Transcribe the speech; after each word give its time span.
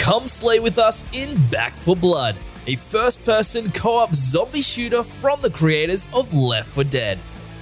Come 0.00 0.28
slay 0.28 0.60
with 0.60 0.78
us 0.78 1.04
in 1.12 1.36
Back 1.48 1.74
4 1.74 1.94
Blood, 1.94 2.34
a 2.66 2.74
first 2.76 3.22
person 3.22 3.70
co 3.70 3.98
op 3.98 4.14
zombie 4.14 4.62
shooter 4.62 5.02
from 5.02 5.42
the 5.42 5.50
creators 5.50 6.08
of 6.14 6.32
Left 6.32 6.70
4 6.70 6.84
Dead. 6.84 7.18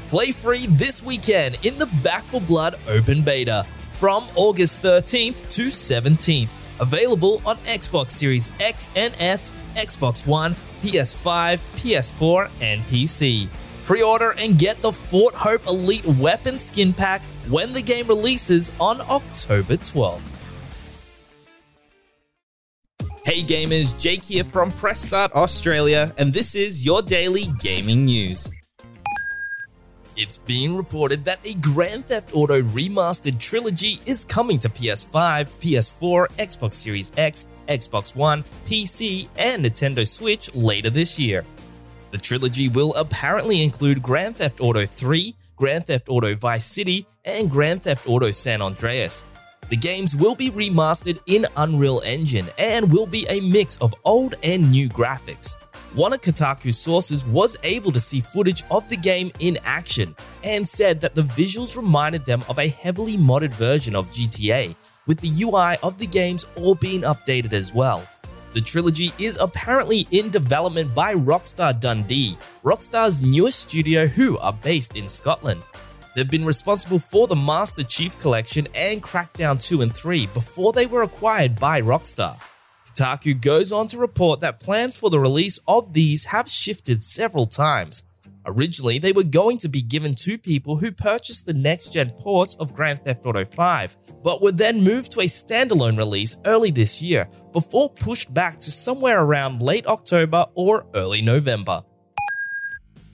Play 0.06 0.30
free 0.30 0.66
this 0.68 1.02
weekend 1.02 1.58
in 1.66 1.76
the 1.78 1.88
Back 2.04 2.22
4 2.22 2.40
Blood 2.40 2.76
open 2.86 3.22
beta 3.22 3.66
from 3.94 4.24
August 4.36 4.82
13th 4.82 5.48
to 5.48 5.66
17th. 5.66 6.48
Available 6.78 7.42
on 7.44 7.56
Xbox 7.66 8.12
Series 8.12 8.50
X 8.60 8.88
and 8.94 9.16
S, 9.18 9.52
Xbox 9.74 10.24
One, 10.24 10.54
PS5, 10.82 11.58
PS4, 11.74 12.50
and 12.60 12.82
PC. 12.84 13.48
Pre 13.84 14.00
order 14.00 14.36
and 14.38 14.56
get 14.56 14.80
the 14.80 14.92
Fort 14.92 15.34
Hope 15.34 15.66
Elite 15.66 16.06
Weapon 16.06 16.60
Skin 16.60 16.92
Pack 16.92 17.20
when 17.48 17.72
the 17.72 17.82
game 17.82 18.06
releases 18.06 18.70
on 18.78 19.00
October 19.00 19.76
12th. 19.76 20.37
Hey 23.28 23.42
gamers, 23.42 23.92
Jake 24.00 24.24
here 24.24 24.42
from 24.42 24.72
Press 24.72 25.02
Start 25.02 25.32
Australia, 25.32 26.14
and 26.16 26.32
this 26.32 26.54
is 26.54 26.86
your 26.86 27.02
daily 27.02 27.44
gaming 27.58 28.06
news. 28.06 28.50
It's 30.16 30.38
being 30.38 30.74
reported 30.74 31.26
that 31.26 31.38
a 31.44 31.52
Grand 31.52 32.06
Theft 32.06 32.30
Auto 32.32 32.62
remastered 32.62 33.38
trilogy 33.38 34.00
is 34.06 34.24
coming 34.24 34.58
to 34.60 34.70
PS5, 34.70 35.46
PS4, 35.60 36.28
Xbox 36.38 36.72
Series 36.72 37.12
X, 37.18 37.48
Xbox 37.68 38.16
One, 38.16 38.44
PC, 38.64 39.28
and 39.36 39.66
Nintendo 39.66 40.08
Switch 40.08 40.54
later 40.54 40.88
this 40.88 41.18
year. 41.18 41.44
The 42.12 42.16
trilogy 42.16 42.70
will 42.70 42.94
apparently 42.94 43.62
include 43.62 44.02
Grand 44.02 44.38
Theft 44.38 44.62
Auto 44.62 44.86
3, 44.86 45.36
Grand 45.54 45.84
Theft 45.84 46.08
Auto 46.08 46.34
Vice 46.34 46.64
City, 46.64 47.06
and 47.26 47.50
Grand 47.50 47.82
Theft 47.82 48.08
Auto 48.08 48.30
San 48.30 48.62
Andreas. 48.62 49.26
The 49.68 49.76
games 49.76 50.16
will 50.16 50.34
be 50.34 50.50
remastered 50.50 51.20
in 51.26 51.46
Unreal 51.56 52.00
Engine 52.04 52.46
and 52.58 52.90
will 52.90 53.06
be 53.06 53.26
a 53.28 53.40
mix 53.40 53.76
of 53.78 53.94
old 54.04 54.34
and 54.42 54.70
new 54.70 54.88
graphics. 54.88 55.56
One 55.94 56.14
of 56.14 56.22
Kotaku's 56.22 56.78
sources 56.78 57.24
was 57.26 57.58
able 57.62 57.92
to 57.92 58.00
see 58.00 58.20
footage 58.20 58.62
of 58.70 58.88
the 58.88 58.96
game 58.96 59.30
in 59.40 59.58
action 59.64 60.16
and 60.42 60.66
said 60.66 61.00
that 61.00 61.14
the 61.14 61.22
visuals 61.22 61.76
reminded 61.76 62.24
them 62.24 62.42
of 62.48 62.58
a 62.58 62.68
heavily 62.68 63.18
modded 63.18 63.52
version 63.54 63.94
of 63.94 64.10
GTA, 64.10 64.74
with 65.06 65.20
the 65.20 65.44
UI 65.44 65.76
of 65.82 65.98
the 65.98 66.06
games 66.06 66.46
all 66.56 66.74
being 66.74 67.02
updated 67.02 67.52
as 67.52 67.74
well. 67.74 68.06
The 68.52 68.62
trilogy 68.62 69.12
is 69.18 69.36
apparently 69.38 70.08
in 70.10 70.30
development 70.30 70.94
by 70.94 71.14
Rockstar 71.14 71.78
Dundee, 71.78 72.38
Rockstar's 72.64 73.20
newest 73.20 73.60
studio 73.60 74.06
who 74.06 74.38
are 74.38 74.54
based 74.54 74.96
in 74.96 75.10
Scotland. 75.10 75.62
They've 76.14 76.30
been 76.30 76.44
responsible 76.44 76.98
for 76.98 77.26
the 77.26 77.36
Master 77.36 77.82
Chief 77.82 78.18
Collection 78.18 78.66
and 78.74 79.02
Crackdown 79.02 79.62
2 79.62 79.82
and 79.82 79.94
3 79.94 80.26
before 80.28 80.72
they 80.72 80.86
were 80.86 81.02
acquired 81.02 81.58
by 81.60 81.80
Rockstar. 81.80 82.36
Kotaku 82.86 83.40
goes 83.40 83.72
on 83.72 83.86
to 83.88 83.98
report 83.98 84.40
that 84.40 84.60
plans 84.60 84.96
for 84.96 85.10
the 85.10 85.20
release 85.20 85.60
of 85.68 85.92
these 85.92 86.26
have 86.26 86.48
shifted 86.48 87.04
several 87.04 87.46
times. 87.46 88.02
Originally, 88.46 88.98
they 88.98 89.12
were 89.12 89.24
going 89.24 89.58
to 89.58 89.68
be 89.68 89.82
given 89.82 90.14
to 90.14 90.38
people 90.38 90.76
who 90.78 90.90
purchased 90.90 91.44
the 91.44 91.52
next 91.52 91.92
gen 91.92 92.10
ports 92.10 92.54
of 92.54 92.74
Grand 92.74 93.04
Theft 93.04 93.26
Auto 93.26 93.44
5, 93.44 93.96
but 94.22 94.40
were 94.40 94.52
then 94.52 94.82
moved 94.82 95.12
to 95.12 95.20
a 95.20 95.24
standalone 95.24 95.98
release 95.98 96.38
early 96.46 96.70
this 96.70 97.02
year 97.02 97.28
before 97.52 97.90
pushed 97.90 98.32
back 98.32 98.58
to 98.60 98.70
somewhere 98.70 99.22
around 99.22 99.60
late 99.60 99.86
October 99.86 100.46
or 100.54 100.86
early 100.94 101.20
November. 101.20 101.82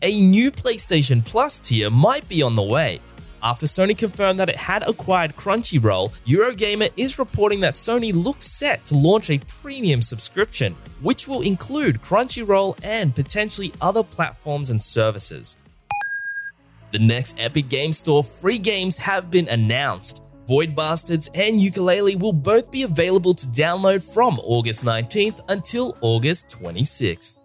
A 0.05 0.21
new 0.21 0.51
PlayStation 0.53 1.25
Plus 1.25 1.59
tier 1.59 1.89
might 1.89 2.29
be 2.29 2.43
on 2.43 2.55
the 2.55 2.63
way, 2.63 3.01
after 3.45 3.65
Sony 3.67 3.97
confirmed 3.97 4.39
that 4.39 4.49
it 4.49 4.57
had 4.57 4.87
acquired 4.89 5.37
Crunchyroll, 5.37 6.13
Eurogamer 6.27 6.91
is 6.97 7.19
reporting 7.19 7.61
that 7.61 7.73
Sony 7.73 8.13
looks 8.15 8.47
set 8.47 8.87
to 8.87 8.95
launch 8.97 9.29
a 9.29 9.39
premium 9.63 10.01
subscription, 10.01 10.75
which 11.03 11.29
will 11.29 11.41
include 11.41 12.01
Crunchyroll 12.01 12.79
and 12.83 13.15
potentially 13.15 13.73
other 13.83 14.03
platforms 14.03 14.69
and 14.69 14.83
services. 14.83 15.59
The 16.93 16.99
next 16.99 17.39
Epic 17.39 17.71
Game 17.71 17.93
Store 17.93 18.25
free 18.25 18.59
games 18.59 18.97
have 18.99 19.31
been 19.31 19.49
announced. 19.49 20.23
Void 20.49 20.75
Bastards 20.75 21.29
and 21.35 21.59
Yooka-Laylee 21.59 22.21
will 22.21 22.33
both 22.33 22.71
be 22.71 22.83
available 22.83 23.33
to 23.33 23.47
download 23.49 24.05
from 24.05 24.39
August 24.41 24.85
19th 24.85 25.41
until 25.51 25.97
August 26.01 26.49
26th. 26.61 27.41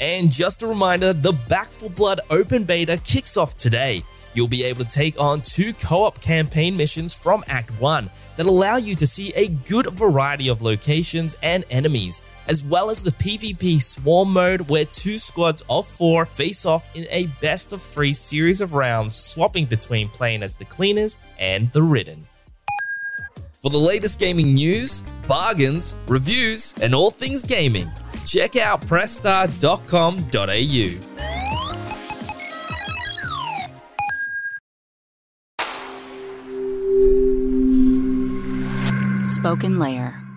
And 0.00 0.32
just 0.32 0.62
a 0.62 0.66
reminder, 0.66 1.12
the 1.12 1.32
Back 1.32 1.68
4 1.68 1.90
Blood 1.90 2.20
open 2.30 2.64
beta 2.64 2.98
kicks 3.04 3.36
off 3.36 3.56
today. 3.56 4.02
You'll 4.32 4.48
be 4.48 4.64
able 4.64 4.84
to 4.84 4.90
take 4.90 5.20
on 5.20 5.42
two 5.42 5.74
co 5.74 6.04
op 6.04 6.20
campaign 6.20 6.76
missions 6.76 7.12
from 7.12 7.44
Act 7.48 7.70
1 7.80 8.08
that 8.36 8.46
allow 8.46 8.76
you 8.76 8.94
to 8.94 9.06
see 9.06 9.34
a 9.34 9.48
good 9.48 9.90
variety 9.90 10.48
of 10.48 10.62
locations 10.62 11.36
and 11.42 11.64
enemies, 11.68 12.22
as 12.48 12.64
well 12.64 12.88
as 12.88 13.02
the 13.02 13.10
PvP 13.10 13.82
Swarm 13.82 14.32
mode 14.32 14.70
where 14.70 14.84
two 14.86 15.18
squads 15.18 15.62
of 15.68 15.86
four 15.86 16.24
face 16.24 16.64
off 16.64 16.88
in 16.94 17.06
a 17.10 17.26
best 17.42 17.72
of 17.72 17.82
three 17.82 18.14
series 18.14 18.60
of 18.60 18.72
rounds, 18.72 19.16
swapping 19.16 19.66
between 19.66 20.08
playing 20.08 20.42
as 20.42 20.54
the 20.54 20.64
cleaners 20.64 21.18
and 21.38 21.70
the 21.72 21.82
ridden. 21.82 22.26
For 23.60 23.70
the 23.70 23.78
latest 23.78 24.18
gaming 24.18 24.54
news, 24.54 25.02
bargains, 25.28 25.94
reviews, 26.06 26.72
and 26.80 26.94
all 26.94 27.10
things 27.10 27.44
gaming, 27.44 27.90
check 28.24 28.56
out 28.56 28.82
pressstart.com.au. 28.82 31.10
Spoken 39.40 39.76
SpokenLayer. 39.76 40.29